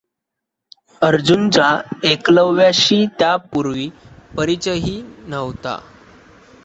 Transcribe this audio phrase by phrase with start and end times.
[1.01, 1.67] अर्जुनाचा
[2.03, 3.89] एकलव्याशी त्यापूर्वी
[4.37, 5.77] परिचयही नव्हता.